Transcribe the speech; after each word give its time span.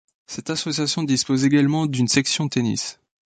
Cette 0.25 0.49
association 0.49 1.03
dispose 1.03 1.45
également 1.45 1.85
d'une 1.85 2.07
section 2.07 2.49
tennis. 2.49 2.99